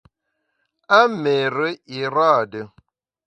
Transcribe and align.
A 0.97 0.99
méére 1.23 1.69
na 1.75 1.79
iraade. 2.01 2.61